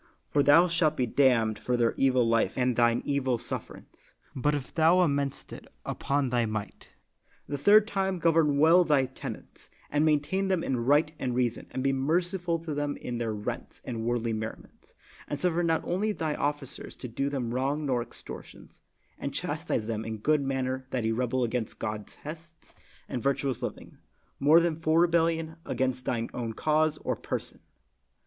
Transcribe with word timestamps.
For 0.31 0.41
thou 0.41 0.67
shalt 0.67 0.97
be 0.97 1.05
damned 1.05 1.59
for 1.59 1.77
their 1.77 1.93
evil 1.95 2.25
life 2.27 2.57
and 2.57 2.75
thine 2.75 3.03
evil 3.05 3.37
sufferance, 3.37 4.15
but 4.35 4.55
if 4.55 4.73
thou 4.73 4.97
amendest 5.01 5.53
it 5.53 5.67
upon 5.85 6.31
thy 6.31 6.47
might. 6.47 6.87
The 7.47 7.59
third 7.59 7.85
time, 7.87 8.17
govern 8.17 8.57
well 8.57 8.83
thy 8.83 9.05
tenants, 9.05 9.69
and 9.91 10.03
maintain 10.03 10.47
them 10.47 10.63
in 10.63 10.85
right 10.85 11.11
and 11.19 11.35
reason 11.35 11.67
and 11.69 11.83
be 11.83 11.93
merciful 11.93 12.57
to 12.63 12.73
them 12.73 12.97
in 12.97 13.19
their 13.19 13.31
rents 13.35 13.79
and 13.85 14.03
worldly 14.03 14.33
mer 14.33 14.55
riments, 14.55 14.95
and 15.27 15.39
suffer 15.39 15.61
not 15.61 15.83
thy 16.17 16.33
officers 16.33 16.95
to 16.95 17.07
do 17.07 17.29
them 17.29 17.53
wrong 17.53 17.85
nor 17.85 18.01
extortions, 18.01 18.81
and 19.19 19.35
chastise 19.35 19.85
them 19.85 20.03
in 20.03 20.17
good 20.17 20.41
manner 20.41 20.87
that 20.89 21.03
he 21.03 21.11
rebel 21.11 21.43
against 21.43 21.77
God's 21.77 22.15
hests 22.15 22.73
and 23.07 23.19
8 23.19 23.19
WYCLIF 23.19 23.23
virtuous 23.23 23.61
living, 23.61 23.97
more 24.39 24.59
than 24.59 24.77
for 24.77 24.99
rebellion 24.99 25.57
against 25.63 26.05
thine 26.05 26.27
own 26.33 26.53
cause 26.53 26.97
or 27.03 27.15
person. 27.15 27.59